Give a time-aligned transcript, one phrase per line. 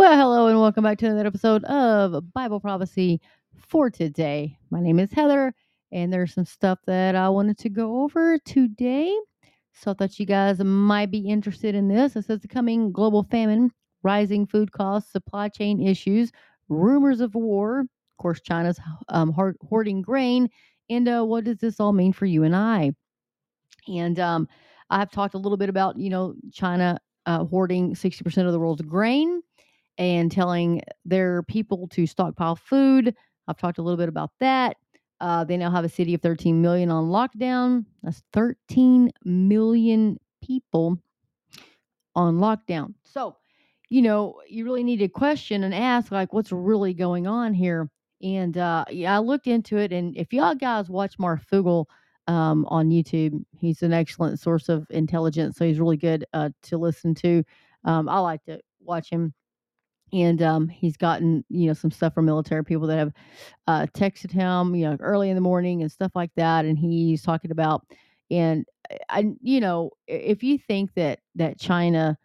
[0.00, 3.20] Well, hello and welcome back to another episode of Bible Prophecy
[3.58, 4.56] for today.
[4.70, 5.52] My name is Heather,
[5.92, 9.14] and there's some stuff that I wanted to go over today.
[9.74, 12.16] So I thought you guys might be interested in this.
[12.16, 13.72] It says the coming global famine,
[14.02, 16.32] rising food costs, supply chain issues,
[16.70, 17.80] rumors of war.
[17.80, 18.80] Of course, China's
[19.10, 19.34] um,
[19.68, 20.48] hoarding grain.
[20.88, 22.92] And uh, what does this all mean for you and I?
[23.86, 24.48] And um,
[24.88, 28.80] I've talked a little bit about, you know, China uh, hoarding 60% of the world's
[28.80, 29.42] grain
[30.00, 33.14] and telling their people to stockpile food.
[33.46, 34.78] I've talked a little bit about that.
[35.20, 37.84] Uh, they now have a city of 13 million on lockdown.
[38.02, 40.98] That's 13 million people
[42.16, 42.94] on lockdown.
[43.04, 43.36] So,
[43.90, 47.90] you know, you really need to question and ask, like, what's really going on here?
[48.22, 49.92] And uh, yeah, I looked into it.
[49.92, 51.84] And if y'all guys watch Mark Fugel
[52.26, 55.58] um, on YouTube, he's an excellent source of intelligence.
[55.58, 57.44] So he's really good uh, to listen to.
[57.84, 59.34] Um, I like to watch him
[60.12, 63.12] and um, he's gotten you know some stuff from military people that have
[63.66, 67.22] uh, texted him you know early in the morning and stuff like that and he's
[67.22, 67.84] talking about
[68.30, 68.64] and
[69.08, 72.16] i you know if you think that that china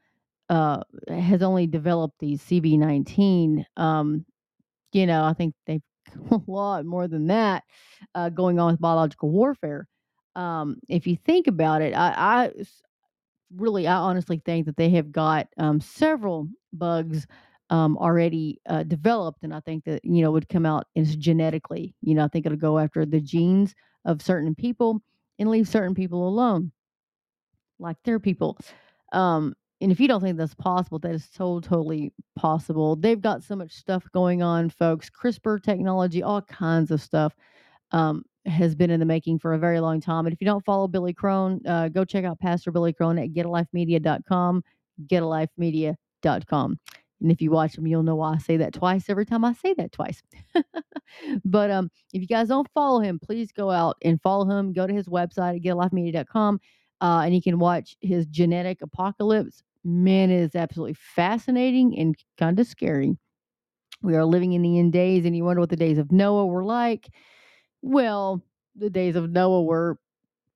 [0.49, 4.25] uh, has only developed these cb19 um,
[4.93, 5.81] you know i think they've
[6.31, 7.63] a lot more than that
[8.13, 9.87] uh, going on with biological warfare
[10.35, 12.51] um, if you think about it I
[13.55, 17.27] really i honestly think that they have got um, several bugs
[17.69, 21.95] um, already uh, developed and i think that you know would come out as genetically
[22.01, 23.73] you know i think it'll go after the genes
[24.05, 25.01] of certain people
[25.39, 26.71] and leave certain people alone
[27.79, 28.57] like their people
[29.13, 33.43] um, and if you don't think that's possible that is so totally possible they've got
[33.43, 37.33] so much stuff going on folks crispr technology all kinds of stuff
[37.91, 40.25] um, has been in the making for a very long time.
[40.25, 43.29] And if you don't follow Billy Crone, uh, go check out Pastor Billy Crone at
[43.29, 44.63] getalifemedia.com,
[45.07, 46.79] getalifemedia.com.
[47.21, 49.53] And if you watch him, you'll know why I say that twice every time I
[49.53, 50.21] say that twice.
[51.45, 54.73] but um, if you guys don't follow him, please go out and follow him.
[54.73, 56.59] Go to his website at getalifemedia.com
[57.01, 59.63] uh, and you can watch his genetic apocalypse.
[59.83, 63.17] Man, it is absolutely fascinating and kind of scary.
[64.01, 66.47] We are living in the end days, and you wonder what the days of Noah
[66.47, 67.07] were like.
[67.81, 68.41] Well,
[68.75, 69.97] the days of Noah were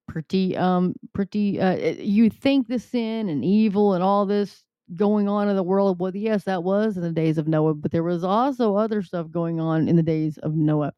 [0.07, 4.63] pretty um pretty uh uh, you think the sin and evil and all this
[4.95, 7.91] going on in the world well yes that was in the days of Noah but
[7.91, 10.93] there was also other stuff going on in the days of Noah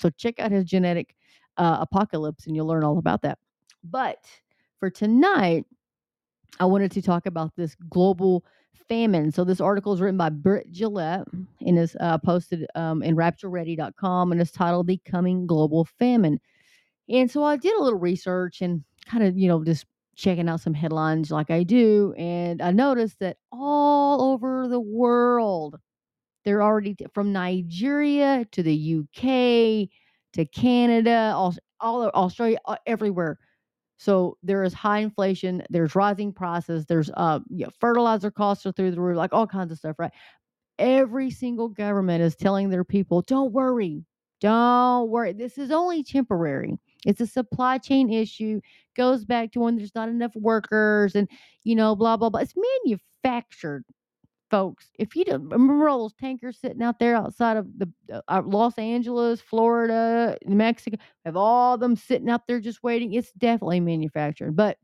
[0.00, 1.14] so check out his genetic
[1.56, 3.38] uh, apocalypse and you'll learn all about that
[3.84, 4.24] but
[4.78, 5.64] for tonight
[6.58, 8.44] I wanted to talk about this global
[8.88, 9.30] famine.
[9.30, 11.26] So this article is written by Britt Gillette
[11.60, 16.40] and is uh, posted um, in raptureready.com and is titled The Coming Global Famine.
[17.08, 19.86] And so I did a little research and kind of, you know, just
[20.20, 22.14] checking out some headlines like I do.
[22.18, 25.76] And I noticed that all over the world,
[26.44, 29.90] they're already t- from Nigeria to the UK
[30.34, 33.38] to Canada, all, all Australia, uh, everywhere.
[33.98, 38.72] So there is high inflation, there's rising prices, there's uh you know, fertilizer costs are
[38.72, 40.12] through the roof, like all kinds of stuff, right?
[40.78, 44.04] Every single government is telling their people, don't worry,
[44.40, 45.32] don't worry.
[45.34, 46.78] This is only temporary.
[47.06, 48.60] It's a supply chain issue.
[48.96, 51.28] Goes back to when there's not enough workers and
[51.64, 52.40] you know, blah blah blah.
[52.40, 53.84] It's manufactured
[54.50, 58.20] folks, if you don't remember all those tankers sitting out there outside of the uh,
[58.28, 63.14] uh, Los Angeles, Florida, New Mexico, have all them sitting out there just waiting.
[63.14, 64.76] It's definitely manufactured, but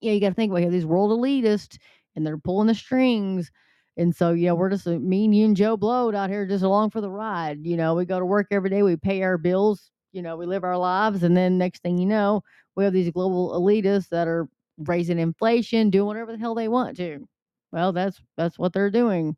[0.00, 1.78] yeah, you got to think about here these world elitists,
[2.14, 3.50] and they're pulling the strings.
[3.96, 6.62] And so, yeah, we're just a me, and you, and Joe Blow out here just
[6.62, 7.64] along for the ride.
[7.64, 10.46] You know, we go to work every day, we pay our bills, you know, we
[10.46, 12.42] live our lives, and then next thing you know,
[12.74, 16.96] we have these global elitists that are raising inflation, doing whatever the hell they want
[16.96, 17.28] to.
[17.72, 19.36] Well, that's that's what they're doing.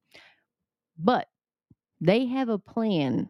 [0.99, 1.29] But
[2.01, 3.29] they have a plan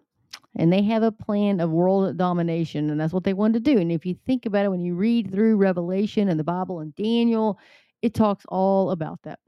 [0.57, 3.79] and they have a plan of world domination and that's what they want to do
[3.79, 6.95] and if you think about it when you read through revelation and the bible and
[6.95, 7.59] daniel
[8.03, 9.39] it talks all about that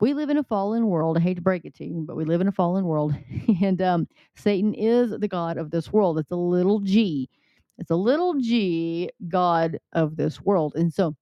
[0.00, 2.24] we live in a fallen world i hate to break it to you but we
[2.24, 3.14] live in a fallen world
[3.62, 7.28] and um, satan is the god of this world it's a little g
[7.78, 11.14] it's a little g god of this world and so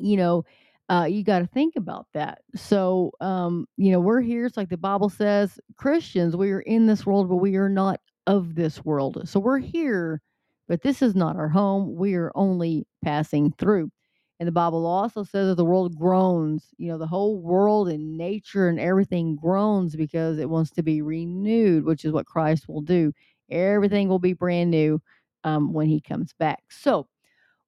[0.00, 0.44] you know,
[0.88, 2.40] uh, you got to think about that.
[2.54, 4.46] So, um, you know, we're here.
[4.46, 8.00] It's like the Bible says, Christians, we are in this world, but we are not
[8.26, 9.28] of this world.
[9.28, 10.20] So we're here,
[10.68, 11.94] but this is not our home.
[11.94, 13.90] We are only passing through.
[14.40, 16.74] And the Bible also says that the world groans.
[16.78, 21.02] You know, the whole world and nature and everything groans because it wants to be
[21.02, 23.12] renewed, which is what Christ will do.
[23.50, 25.02] Everything will be brand new
[25.44, 26.64] um, when he comes back.
[26.70, 27.06] So,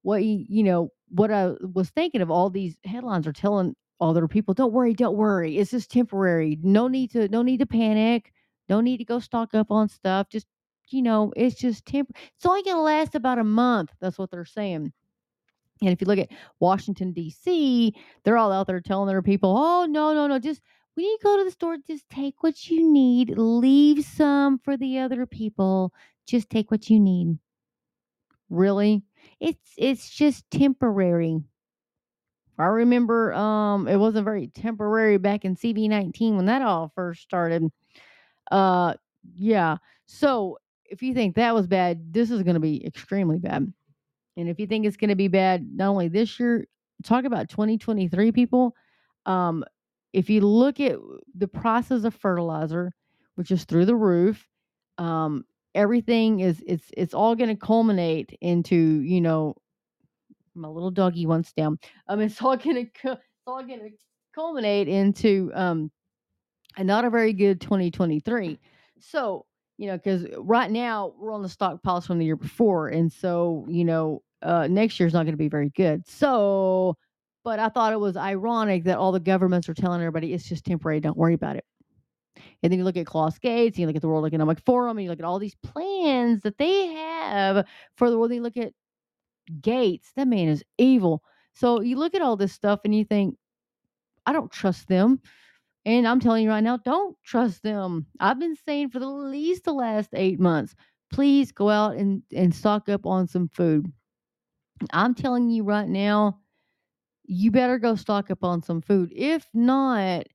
[0.02, 4.28] what you, you know what I was thinking of all these headlines are telling other
[4.28, 5.58] people, "Don't worry, don't worry.
[5.58, 6.58] It's just temporary.
[6.62, 8.32] No need to no need to panic.
[8.68, 10.28] No need to go stock up on stuff.
[10.30, 10.46] Just,
[10.90, 12.30] you know, it's just temporary.
[12.36, 14.92] it's only gonna last about a month." That's what they're saying.
[15.82, 16.30] And if you look at
[16.60, 17.94] Washington, D.C.,
[18.24, 20.62] they're all out there telling their people, "Oh, no, no, no, just
[20.94, 23.36] when you go to the store, just take what you need.
[23.38, 25.92] Leave some for the other people.
[26.26, 27.38] Just take what you need."
[28.50, 29.02] Really?
[29.40, 31.42] It's it's just temporary.
[32.58, 37.64] I remember um it wasn't very temporary back in CV19 when that all first started.
[38.50, 38.94] Uh
[39.36, 39.78] yeah.
[40.06, 43.72] So if you think that was bad, this is going to be extremely bad.
[44.36, 46.66] And if you think it's going to be bad not only this year,
[47.04, 48.74] talk about 2023 people.
[49.26, 49.64] Um
[50.12, 50.98] if you look at
[51.34, 52.92] the process of fertilizer,
[53.36, 54.46] which is through the roof,
[54.98, 55.44] um
[55.74, 59.54] everything is it's it's all going to culminate into, you know,
[60.54, 61.78] my little doggy wants down.
[62.08, 63.90] Um, it's all gonna it's all gonna
[64.34, 65.90] culminate into um
[66.76, 68.58] a not a very good 2023.
[69.00, 69.46] So
[69.78, 73.66] you know, because right now we're on the stockpiles from the year before, and so
[73.68, 76.06] you know, uh, next year's not going to be very good.
[76.06, 76.96] So,
[77.44, 80.64] but I thought it was ironic that all the governments are telling everybody it's just
[80.64, 81.00] temporary.
[81.00, 81.64] Don't worry about it.
[82.62, 84.98] And then you look at Klaus Gates, and you look at the World Economic Forum,
[84.98, 87.66] and you look at all these plans that they have
[87.96, 88.30] for the world.
[88.30, 88.72] And you look at
[89.60, 91.22] Gates, that man is evil.
[91.54, 93.36] So you look at all this stuff and you think,
[94.24, 95.20] I don't trust them.
[95.84, 98.06] And I'm telling you right now, don't trust them.
[98.20, 100.74] I've been saying for the least the last eight months,
[101.12, 103.90] please go out and, and stock up on some food.
[104.92, 106.38] I'm telling you right now,
[107.24, 109.12] you better go stock up on some food.
[109.14, 110.26] If not,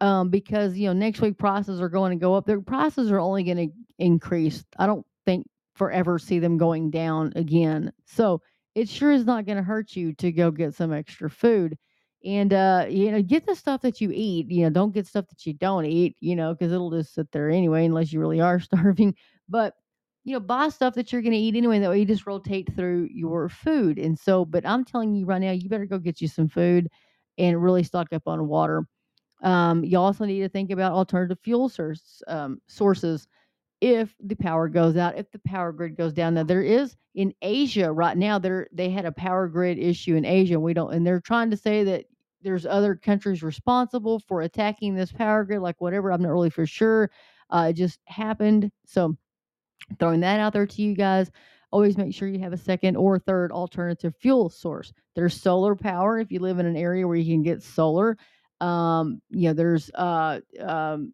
[0.00, 2.46] um, because you know next week prices are going to go up.
[2.46, 4.64] Their prices are only going to increase.
[4.78, 7.92] I don't think forever see them going down again.
[8.04, 8.42] So
[8.74, 11.78] it sure is not going to hurt you to go get some extra food.
[12.26, 14.50] And uh, you know, get the stuff that you eat.
[14.50, 16.16] You know, don't get stuff that you don't eat.
[16.20, 19.14] You know, because it'll just sit there anyway, unless you really are starving.
[19.48, 19.74] But
[20.24, 21.78] you know, buy stuff that you're going to eat anyway.
[21.78, 23.96] That way, you just rotate through your food.
[23.96, 26.88] And so, but I'm telling you right now, you better go get you some food
[27.38, 28.86] and really stock up on water.
[29.44, 33.28] Um, you also need to think about alternative fuel source, um, sources
[33.80, 36.34] if the power goes out, if the power grid goes down.
[36.34, 38.38] Now there is in Asia right now.
[38.38, 40.58] There they had a power grid issue in Asia.
[40.58, 42.06] We don't, and they're trying to say that
[42.46, 46.12] there's other countries responsible for attacking this power grid, like whatever.
[46.12, 47.10] I'm not really for sure.
[47.50, 48.70] Uh, it just happened.
[48.84, 49.16] So
[49.98, 51.28] throwing that out there to you guys.
[51.72, 54.92] Always make sure you have a second or third alternative fuel source.
[55.16, 58.16] There's solar power if you live in an area where you can get solar.
[58.60, 61.12] Um, you know, there's uh, um,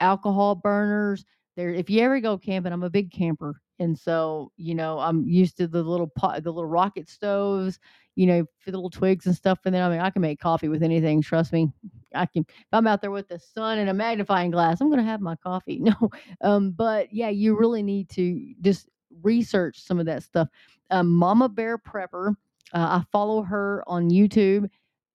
[0.00, 1.26] alcohol burners.
[1.56, 5.26] There, if you ever go camping, I'm a big camper, and so you know I'm
[5.26, 7.78] used to the little pot, the little rocket stoves.
[8.14, 9.82] You know, for the little twigs and stuff and there.
[9.84, 11.20] I mean, I can make coffee with anything.
[11.20, 11.70] Trust me,
[12.14, 12.46] I can.
[12.48, 15.20] If I'm out there with the sun and a magnifying glass, I'm going to have
[15.20, 15.80] my coffee.
[15.86, 16.10] No,
[16.40, 18.88] um, but yeah, you really need to just
[19.22, 20.48] research some of that stuff.
[20.90, 22.34] Um, Mama Bear Prepper.
[22.72, 24.68] Uh, I follow her on YouTube.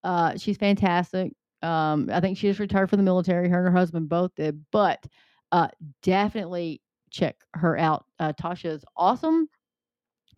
[0.03, 1.33] Uh, she's fantastic.
[1.61, 3.49] Um, I think she just retired from the military.
[3.49, 5.05] Her and her husband both did, but
[5.51, 5.67] uh,
[6.03, 8.05] definitely check her out.
[8.19, 9.47] Uh, Tasha is awesome.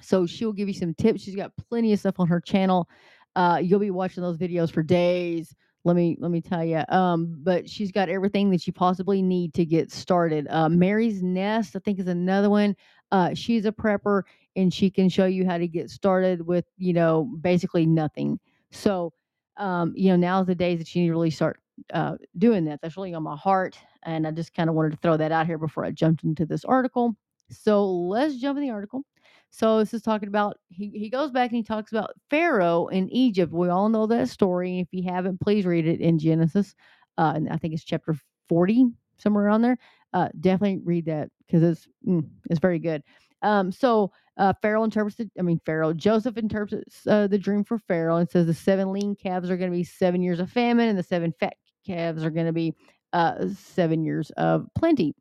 [0.01, 1.22] So she'll give you some tips.
[1.22, 2.89] She's got plenty of stuff on her channel.
[3.36, 5.55] Uh, you'll be watching those videos for days.
[5.86, 6.84] Let me let me tell you.
[6.89, 10.48] Um, but she's got everything that you possibly need to get started.
[10.50, 12.75] Uh, Mary's Nest, I think, is another one.
[13.12, 14.24] Uh, she's a prepper,
[14.55, 18.39] and she can show you how to get started with you know basically nothing.
[18.72, 19.12] So
[19.58, 21.60] um, you know now's the days that you need to really start
[21.94, 22.80] uh, doing that.
[22.82, 25.48] That's really on my heart, and I just kind of wanted to throw that out
[25.48, 27.15] here before I jumped into this article.
[27.50, 29.03] So let's jump in the article.
[29.50, 33.08] So this is talking about he, he goes back and he talks about Pharaoh in
[33.12, 33.53] Egypt.
[33.53, 34.80] We all know that story.
[34.80, 36.74] If you haven't, please read it in Genesis.
[37.20, 38.15] Uh, and I think it's chapter
[38.50, 38.88] 40,
[39.18, 39.77] somewhere around there.
[40.13, 43.03] Uh, definitely read that because it's mm, it's very good.
[43.44, 45.30] Um, so uh, Pharaoh interprets it.
[45.38, 49.15] I mean, Pharaoh Joseph interprets uh, the dream for Pharaoh and says the seven lean
[49.15, 52.29] calves are going to be seven years of famine, and the seven fat calves are
[52.29, 52.73] going to be
[53.13, 55.15] uh, seven years of plenty.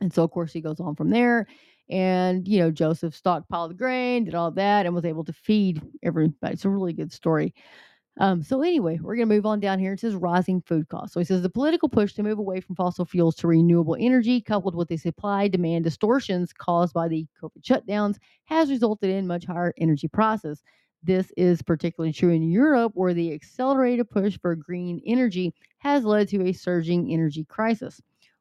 [0.00, 1.46] And so, of course, he goes on from there.
[1.90, 5.82] And, you know, Joseph stockpiled the grain, did all that, and was able to feed
[6.02, 6.52] everybody.
[6.52, 7.54] It's a really good story.
[8.20, 9.92] Um, so anyway, we're going to move on down here.
[9.92, 11.14] It says rising food costs.
[11.14, 14.40] So he says the political push to move away from fossil fuels to renewable energy,
[14.40, 18.16] coupled with the supply demand distortions caused by the COVID shutdowns,
[18.46, 20.62] has resulted in much higher energy prices.
[21.02, 26.28] This is particularly true in Europe, where the accelerated push for green energy has led
[26.28, 28.00] to a surging energy crisis.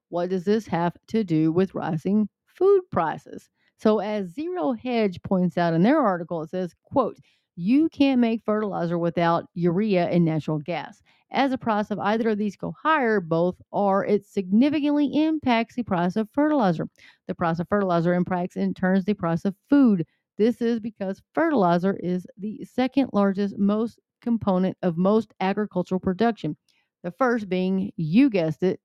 [0.09, 3.49] What does this have to do with rising food prices?
[3.77, 7.17] So, as Zero Hedge points out in their article, it says, quote,
[7.55, 11.03] You can't make fertilizer without urea and natural gas.
[11.29, 15.83] As the price of either of these go higher, both are, it significantly impacts the
[15.83, 16.87] price of fertilizer.
[17.27, 20.05] The price of fertilizer impacts in turns the price of food.
[20.37, 26.55] This is because fertilizer is the second largest most component of most agricultural production.
[27.03, 28.79] The first being, you guessed it,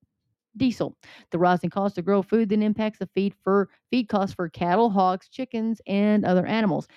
[0.56, 0.96] diesel.
[1.30, 4.90] The rising cost to grow food then impacts the feed for feed costs for cattle,
[4.90, 6.88] hogs, chickens, and other animals.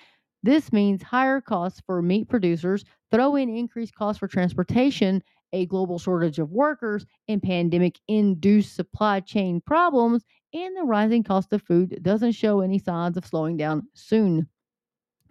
[0.42, 5.22] This means higher costs for meat producers, throw in increased costs for transportation,
[5.52, 10.24] a global shortage of workers, and pandemic induced supply chain problems,
[10.56, 14.48] and the rising cost of food doesn't show any signs of slowing down soon.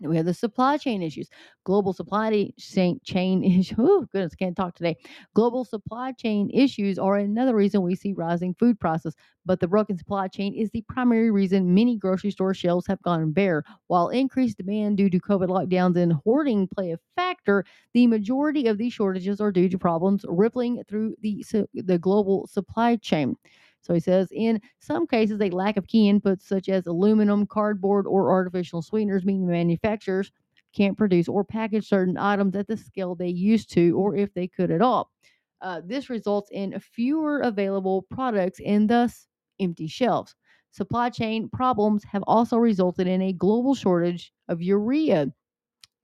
[0.02, 1.30] We have the supply chain issues.
[1.64, 2.52] Global supply
[3.06, 3.74] chain issues.
[3.80, 4.98] Oh, goodness, can't talk today.
[5.34, 9.16] Global supply chain issues are another reason we see rising food prices.
[9.46, 13.32] But the broken supply chain is the primary reason many grocery store shelves have gone
[13.32, 13.64] bare.
[13.88, 17.64] While increased demand due to COVID lockdowns and hoarding play a factor,
[17.94, 22.98] the majority of these shortages are due to problems rippling through the the global supply
[22.98, 23.38] chain.
[23.86, 28.08] So he says, in some cases, a lack of key inputs such as aluminum, cardboard,
[28.08, 30.32] or artificial sweeteners, meaning manufacturers
[30.74, 34.48] can't produce or package certain items at the scale they used to, or if they
[34.48, 35.12] could at all.
[35.62, 39.28] Uh, this results in fewer available products and thus
[39.60, 40.36] empty shelves.
[40.72, 45.32] Supply chain problems have also resulted in a global shortage of urea.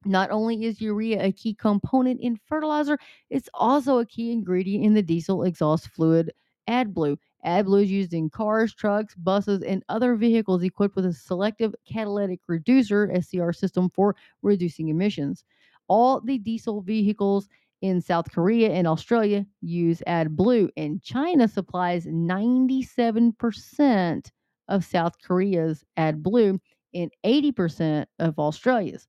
[0.05, 2.99] Not only is urea a key component in fertilizer,
[3.31, 6.31] it's also a key ingredient in the diesel exhaust fluid
[6.69, 7.17] AdBlue.
[7.45, 12.39] AdBlue is used in cars, trucks, buses, and other vehicles equipped with a selective catalytic
[12.47, 15.43] reducer (SCR) system for reducing emissions.
[15.87, 17.49] All the diesel vehicles
[17.81, 24.31] in South Korea and Australia use AdBlue, and China supplies 97%
[24.67, 26.59] of South Korea's AdBlue
[26.93, 29.07] and 80% of Australia's.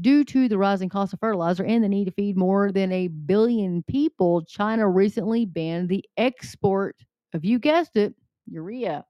[0.00, 3.08] Due to the rising cost of fertilizer and the need to feed more than a
[3.08, 6.96] billion people, China recently banned the export
[7.34, 8.14] of, you guessed it,
[8.46, 9.04] urea.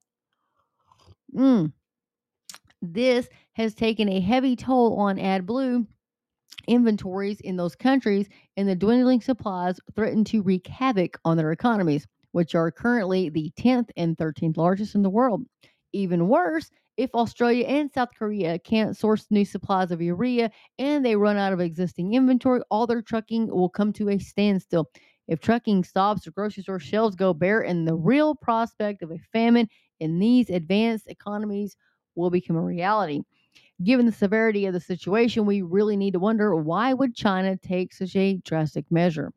[1.35, 1.73] Mm.
[2.83, 5.87] This has taken a heavy toll on AdBlue
[6.67, 12.07] inventories in those countries, and the dwindling supplies threaten to wreak havoc on their economies,
[12.33, 15.43] which are currently the 10th and 13th largest in the world.
[15.93, 21.17] Even worse, if Australia and South Korea can't source new supplies of urea and they
[21.17, 24.91] run out of existing inventory, all their trucking will come to a standstill.
[25.29, 29.19] If trucking stops, the grocery store shelves go bare, and the real prospect of a
[29.19, 29.69] famine
[30.01, 31.77] in these advanced economies
[32.15, 33.23] will become a reality.
[33.83, 37.93] Given the severity of the situation, we really need to wonder why would China take
[37.95, 39.33] such a drastic measure?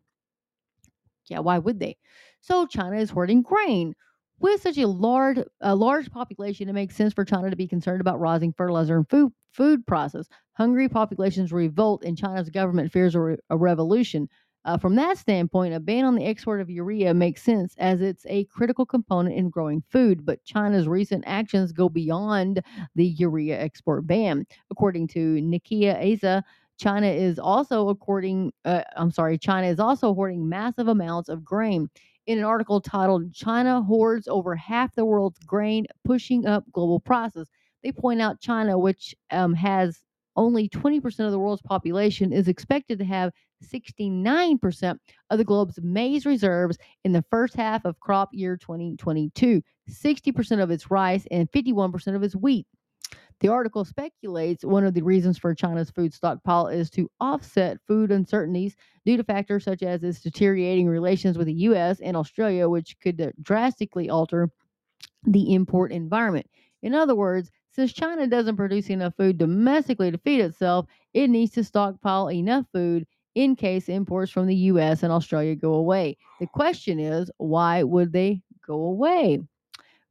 [1.27, 1.97] Yeah, why would they?
[2.41, 3.93] So China is hoarding grain.
[4.39, 8.01] With such a large a large population, it makes sense for China to be concerned
[8.01, 10.29] about rising fertilizer and food food prices.
[10.53, 14.29] Hungry populations revolt, and China's government fears a, re- a revolution.
[14.67, 18.25] Uh, from that standpoint, a ban on the export of urea makes sense as it's
[18.27, 20.25] a critical component in growing food.
[20.25, 22.61] But China's recent actions go beyond
[22.93, 24.45] the urea export ban.
[24.69, 26.43] According to Nikkei Asia,
[26.77, 31.89] China is also according uh, I'm sorry, China is also hoarding massive amounts of grain.
[32.25, 37.49] In an article titled China hoards over half the world's grain, pushing up global prices.
[37.83, 40.01] They point out China, which um, has
[40.35, 43.31] only 20% of the world's population, is expected to have
[43.63, 44.99] 69%
[45.29, 50.71] of the globe's maize reserves in the first half of crop year 2022, 60% of
[50.71, 52.67] its rice, and 51% of its wheat.
[53.39, 58.11] The article speculates one of the reasons for China's food stockpile is to offset food
[58.11, 61.99] uncertainties due to factors such as its deteriorating relations with the U.S.
[61.99, 64.49] and Australia, which could drastically alter
[65.23, 66.47] the import environment.
[66.81, 71.51] In other words, since China doesn't produce enough food domestically to feed itself, it needs
[71.51, 73.05] to stockpile enough food
[73.37, 76.17] in case imports from the US and Australia go away.
[76.39, 76.55] The oh.
[76.55, 79.39] question is, why would they go away?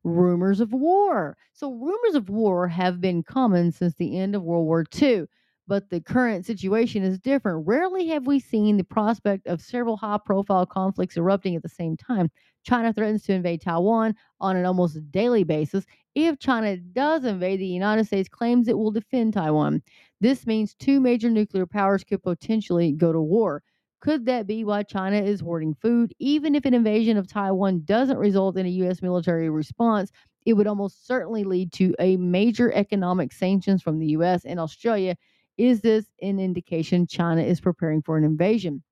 [0.04, 1.36] Rumors of war.
[1.52, 5.24] So, rumors of war have been common since the end of World War II,
[5.66, 7.66] but the current situation is different.
[7.66, 11.96] Rarely have we seen the prospect of several high profile conflicts erupting at the same
[11.96, 12.30] time.
[12.62, 15.84] China threatens to invade Taiwan on an almost daily basis.
[16.14, 19.82] If China does invade, the United States claims it will defend Taiwan.
[20.20, 23.62] This means two major nuclear powers could potentially go to war.
[24.00, 26.12] Could that be why China is hoarding food?
[26.18, 29.02] Even if an invasion of Taiwan doesn't result in a U.S.
[29.02, 30.10] military response,
[30.44, 34.44] it would almost certainly lead to a major economic sanctions from the U.S.
[34.44, 35.16] and Australia.
[35.58, 38.82] Is this an indication China is preparing for an invasion?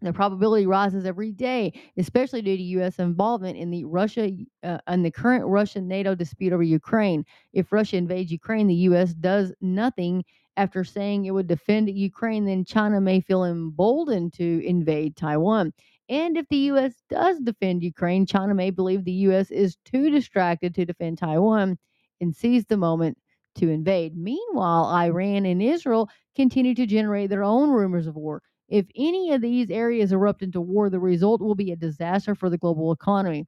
[0.00, 2.98] The probability rises every day, especially due to U.S.
[2.98, 4.30] involvement in the Russia
[4.62, 7.24] uh, and the current Russian NATO dispute over Ukraine.
[7.52, 9.12] If Russia invades Ukraine, the U.S.
[9.14, 10.24] does nothing
[10.56, 15.72] after saying it would defend Ukraine, then China may feel emboldened to invade Taiwan.
[16.08, 16.94] And if the U.S.
[17.08, 19.50] does defend Ukraine, China may believe the U.S.
[19.50, 21.78] is too distracted to defend Taiwan
[22.20, 23.18] and seize the moment
[23.56, 24.16] to invade.
[24.16, 28.42] Meanwhile, Iran and Israel continue to generate their own rumors of war.
[28.68, 32.50] If any of these areas erupt into war, the result will be a disaster for
[32.50, 33.46] the global economy.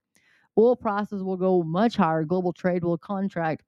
[0.59, 3.63] Oil prices will go much higher, global trade will contract,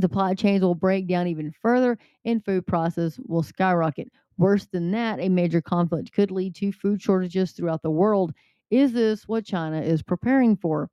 [0.00, 4.08] supply chains will break down even further, and food prices will skyrocket.
[4.36, 8.32] Worse than that, a major conflict could lead to food shortages throughout the world.
[8.70, 10.90] Is this what China is preparing for?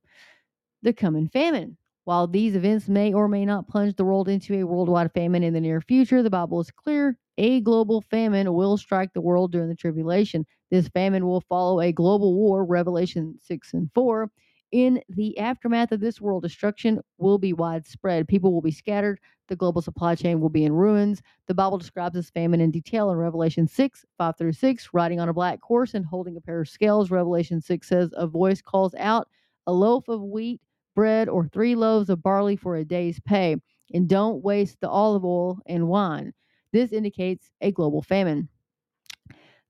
[0.82, 1.76] The coming famine.
[2.04, 5.54] While these events may or may not plunge the world into a worldwide famine in
[5.54, 9.68] the near future, the Bible is clear a global famine will strike the world during
[9.68, 10.44] the tribulation.
[10.70, 14.30] This famine will follow a global war, Revelation 6 and 4.
[14.72, 18.26] In the aftermath of this world, destruction will be widespread.
[18.26, 19.20] People will be scattered.
[19.48, 21.20] The global supply chain will be in ruins.
[21.46, 24.88] The Bible describes this famine in detail in Revelation 6, 5 through 6.
[24.92, 28.26] Riding on a black horse and holding a pair of scales, Revelation 6 says, A
[28.26, 29.28] voice calls out,
[29.66, 30.60] A loaf of wheat,
[30.94, 33.56] bread, or three loaves of barley for a day's pay,
[33.92, 36.32] and don't waste the olive oil and wine.
[36.72, 38.48] This indicates a global famine.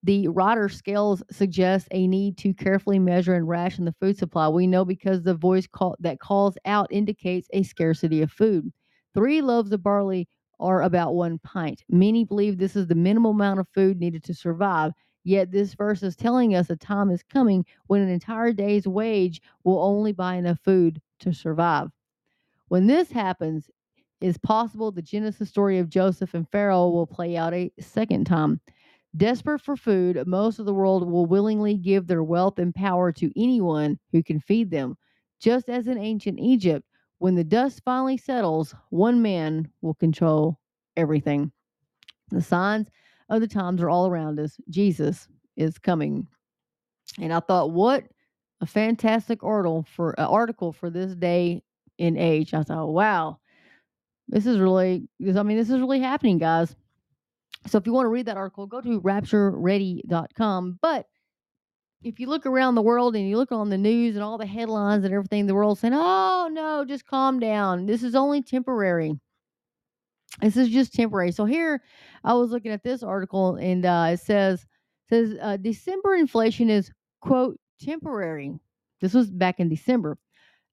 [0.05, 4.49] The Rider scales suggest a need to carefully measure and ration the food supply.
[4.49, 8.73] We know because the voice call, that calls out indicates a scarcity of food.
[9.15, 11.85] Three loaves of barley are about one pint.
[11.89, 14.93] Many believe this is the minimal amount of food needed to survive.
[15.25, 19.41] Yet this verse is telling us a time is coming when an entire day's wage
[19.63, 21.89] will only buy enough food to survive.
[22.69, 23.71] When this happens,
[24.21, 28.61] it's possible the Genesis story of Joseph and Pharaoh will play out a second time.
[29.17, 33.33] Desperate for food, most of the world will willingly give their wealth and power to
[33.37, 34.97] anyone who can feed them.
[35.41, 36.87] Just as in ancient Egypt,
[37.19, 40.59] when the dust finally settles, one man will control
[40.97, 41.53] everything.
[42.31, 42.89] The signs
[43.29, 44.57] of the times are all around us.
[44.71, 46.27] Jesus is coming.
[47.21, 48.05] And I thought, what
[48.63, 51.63] a fantastic article for uh, article for this day
[51.99, 52.55] in age.
[52.55, 53.39] I thought, wow,
[54.29, 56.75] this is really I mean, this is really happening, guys.
[57.67, 60.79] So if you want to read that article, go to raptureready.com.
[60.81, 61.07] But
[62.03, 64.47] if you look around the world and you look on the news and all the
[64.47, 67.87] headlines and everything, the world's saying, "Oh no, just calm down.
[67.87, 69.19] This is only temporary.
[70.41, 71.83] This is just temporary." So here,
[72.25, 74.67] I was looking at this article and uh, it says
[75.09, 78.53] says uh, December inflation is quote temporary.
[79.01, 80.19] This was back in December.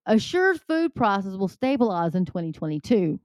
[0.06, 3.19] Assured food prices will stabilize in 2022.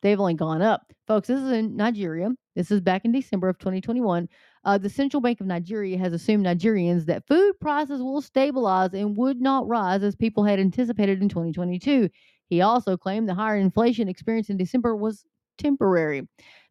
[0.00, 0.92] They've only gone up.
[1.06, 2.30] Folks, this is in Nigeria.
[2.54, 4.28] This is back in December of 2021.
[4.64, 9.16] Uh, the Central Bank of Nigeria has assumed Nigerians that food prices will stabilize and
[9.16, 12.08] would not rise as people had anticipated in 2022.
[12.48, 15.24] He also claimed the higher inflation experienced in December was
[15.56, 16.26] temporary.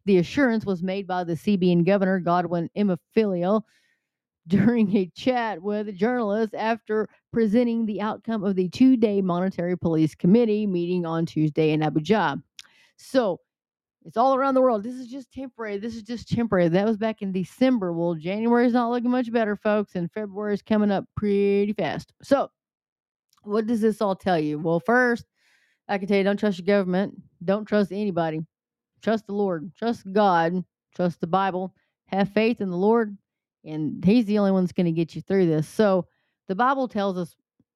[0.06, 3.62] The assurance was made by the CBN governor, Godwin Emefiele,
[4.48, 10.14] during a chat with journalists after presenting the outcome of the two day monetary police
[10.14, 12.42] committee meeting on Tuesday in Abuja.
[12.96, 13.40] So
[14.04, 14.82] it's all around the world.
[14.82, 15.76] This is just temporary.
[15.76, 16.68] This is just temporary.
[16.68, 17.92] That was back in December.
[17.92, 22.12] Well, January is not looking much better, folks, and February is coming up pretty fast.
[22.22, 22.50] So,
[23.42, 24.58] what does this all tell you?
[24.58, 25.26] Well, first,
[25.88, 27.20] I can tell you don't trust your government.
[27.44, 28.40] Don't trust anybody.
[29.02, 29.70] Trust the Lord.
[29.76, 30.64] Trust God.
[30.94, 31.74] Trust the Bible.
[32.06, 33.16] Have faith in the Lord,
[33.68, 35.68] and He's the only one that's going to get you through this.
[35.68, 36.06] So,
[36.48, 37.34] the Bible tells us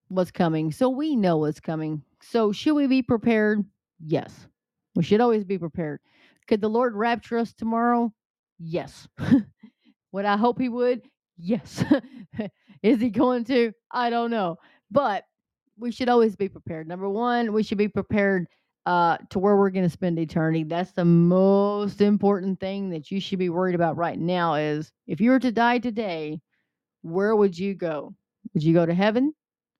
[0.09, 0.71] what's coming.
[0.71, 2.01] So, we know what's coming.
[2.21, 3.63] So, should we be prepared?
[4.05, 4.47] Yes.
[4.95, 5.99] We should always be prepared.
[6.47, 8.13] Could the Lord rapture us tomorrow?
[8.59, 9.07] Yes.
[10.11, 11.01] would I hope he would?
[11.37, 11.83] Yes.
[12.83, 13.71] Is he going to?
[13.91, 14.57] I don't know.
[14.91, 15.23] But
[15.77, 16.87] we should always be prepared.
[16.87, 18.47] Number one, we should be prepared
[18.85, 20.63] uh, to where we're going to spend eternity.
[20.63, 25.21] That's the most important thing that you should be worried about right now is if
[25.21, 26.41] you were to die today,
[27.01, 28.13] where would you go?
[28.53, 29.33] Would you go to heaven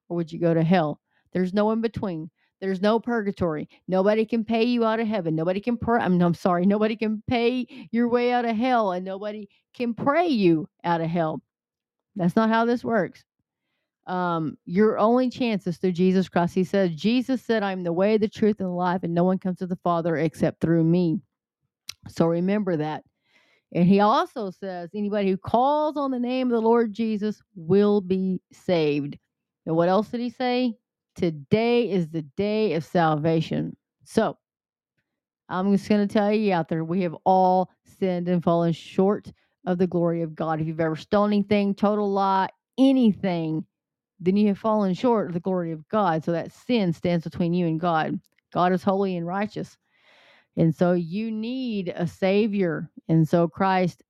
[0.10, 1.00] or would you go to hell?
[1.34, 2.30] There's no in between.
[2.62, 3.68] There's no purgatory.
[3.89, 5.36] Nobody can pay you out of heaven.
[5.36, 6.00] Nobody can pray.
[6.00, 6.66] I'm, I'm sorry.
[6.66, 11.10] Nobody can pay your way out of hell, and nobody can pray you out of
[11.10, 11.42] hell.
[12.16, 13.26] That's not how this works.
[14.06, 16.54] Um, your only chance is through Jesus Christ.
[16.54, 19.39] He said, Jesus said, I'm the way, the truth, and the life, and no one
[19.39, 21.20] comes to the Father except through me.
[22.10, 23.04] So remember that.
[23.74, 28.02] And he also says, anybody who calls on the name of the Lord Jesus will
[28.02, 29.18] be saved.
[29.66, 30.74] And what else did he say?
[31.16, 33.76] Today is the day of salvation.
[34.04, 34.38] So
[35.50, 39.32] I'm just going to tell you out there, we have all sinned and fallen short
[39.66, 40.60] of the glory of God.
[40.60, 43.66] If you've ever stolen anything, total lie, anything,
[44.23, 46.23] then you have fallen short of the glory of God.
[46.23, 48.19] So that sin stands between you and God.
[48.53, 49.77] God is holy and righteous.
[50.55, 52.89] And so you need a savior.
[53.09, 54.01] And so Christ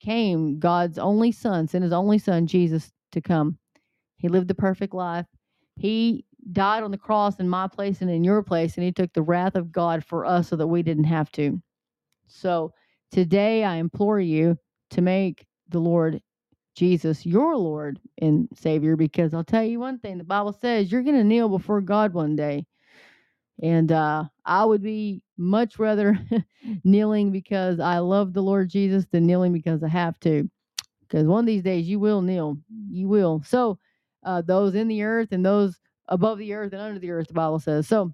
[0.00, 3.58] came, God's only son, sent his only son, Jesus, to come.
[4.16, 5.26] He lived the perfect life.
[5.76, 9.12] He died on the cross in my place and in your place, and he took
[9.12, 11.62] the wrath of God for us so that we didn't have to.
[12.26, 12.72] So
[13.12, 14.56] today I implore you
[14.90, 16.20] to make the Lord
[16.74, 21.02] Jesus your Lord and Savior because I'll tell you one thing the Bible says you're
[21.02, 22.66] going to kneel before God one day.
[23.62, 26.18] And uh, I would be much rather
[26.84, 30.48] kneeling because I love the Lord Jesus than kneeling because I have to.
[31.02, 32.58] Because one of these days you will kneel.
[32.90, 33.42] You will.
[33.44, 33.78] So,
[34.24, 37.34] uh, those in the earth and those above the earth and under the earth, the
[37.34, 37.86] Bible says.
[37.86, 38.12] So,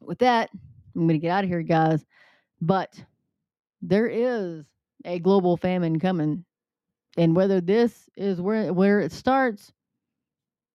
[0.00, 0.50] with that,
[0.94, 2.04] I'm going to get out of here, guys.
[2.60, 3.02] But
[3.82, 4.64] there is
[5.04, 6.44] a global famine coming.
[7.16, 9.72] And whether this is where where it starts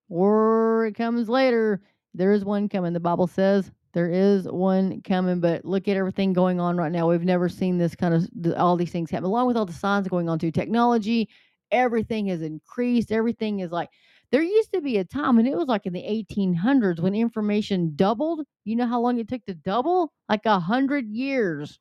[0.10, 1.82] or it comes later,
[2.14, 2.94] there is one coming.
[2.94, 7.10] The Bible says there is one coming, but look at everything going on right now.
[7.10, 10.08] We've never seen this kind of all these things happen, along with all the signs
[10.08, 11.30] going on to technology.
[11.72, 13.12] Everything has increased.
[13.12, 13.90] Everything is like
[14.32, 17.94] there used to be a time, and it was like in the 1800s when information
[17.96, 18.46] doubled.
[18.64, 20.14] You know how long it took to double?
[20.30, 21.80] Like a hundred years.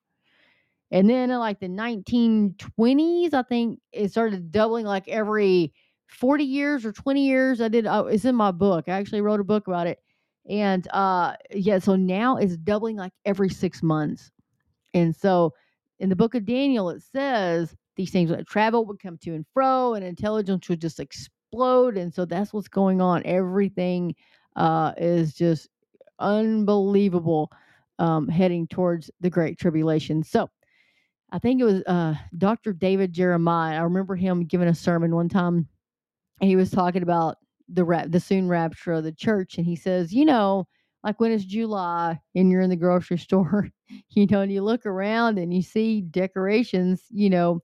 [0.91, 5.73] And then in like the 1920s, I think it started doubling like every
[6.09, 7.61] 40 years or 20 years.
[7.61, 8.87] I did, uh, it's in my book.
[8.89, 9.99] I actually wrote a book about it.
[10.49, 14.31] And uh, yeah, so now it's doubling like every six months.
[14.95, 15.53] And so
[15.99, 19.45] in the book of Daniel, it says these things would travel would come to and
[19.53, 21.99] fro, and intelligence would just explode.
[21.99, 23.23] And so that's what's going on.
[23.27, 24.15] Everything
[24.57, 25.69] uh, is just
[26.19, 27.51] unbelievable
[27.99, 30.23] um, heading towards the Great Tribulation.
[30.23, 30.49] So
[31.31, 32.73] I think it was uh, Dr.
[32.73, 33.79] David Jeremiah.
[33.79, 35.69] I remember him giving a sermon one time,
[36.41, 37.37] and he was talking about
[37.69, 40.67] the rap, the soon rapture of the church, and he says, you know,
[41.05, 43.69] like when it's July and you're in the grocery store,
[44.11, 47.63] you know, and you look around and you see decorations, you know,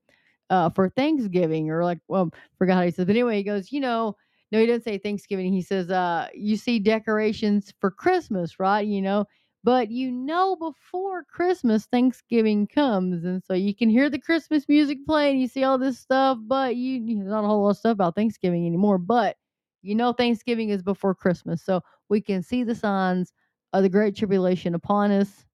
[0.50, 3.80] uh, for Thanksgiving or like, well, forgot how he says, but anyway, he goes, you
[3.80, 4.16] know,
[4.52, 5.52] no, he doesn't say Thanksgiving.
[5.52, 8.86] He says, uh, you see decorations for Christmas, right?
[8.86, 9.24] You know,
[9.64, 14.98] but you know before Christmas, Thanksgiving comes, and so you can hear the Christmas music
[15.06, 15.40] playing.
[15.40, 18.66] You see all this stuff, but you, not a whole lot of stuff about Thanksgiving
[18.66, 18.98] anymore.
[18.98, 19.36] But
[19.80, 23.32] you know Thanksgiving is before Christmas, so we can see the signs
[23.72, 25.46] of the Great Tribulation upon us.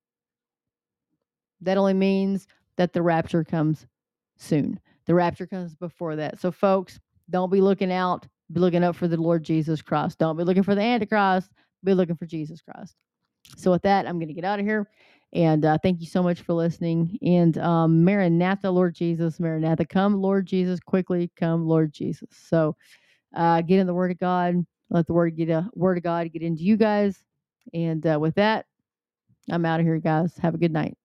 [1.61, 3.87] That only means that the rapture comes
[4.39, 4.81] soon.
[5.07, 6.41] The rapture comes before that.
[6.41, 6.99] So, folks,
[7.31, 8.27] don't be looking out.
[8.53, 10.19] Be looking up for the Lord Jesus Christ.
[10.19, 11.53] Don't be looking for the Antichrist.
[11.85, 12.97] Be looking for Jesus Christ.
[13.57, 14.89] So with that, I'm going to get out of here.
[15.33, 17.19] And uh, thank you so much for listening.
[17.23, 22.29] And um, Maranatha, Lord Jesus, Maranatha, come, Lord Jesus, quickly come, Lord Jesus.
[22.33, 22.77] So
[23.37, 24.57] uh, get in the Word of God.
[24.91, 27.23] Let the Word get a Word of God get into you guys.
[27.73, 28.67] And uh, with that,
[29.51, 30.37] I'm out of here, guys.
[30.39, 30.97] Have a good night.